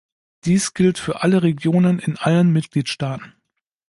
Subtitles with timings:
[0.45, 3.35] Dies gilt für alle Regionen in allen Mitgliedstaaten.